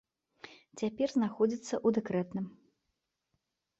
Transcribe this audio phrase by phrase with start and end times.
[0.81, 2.45] Цяпер знаходзіцца ў дэкрэтным.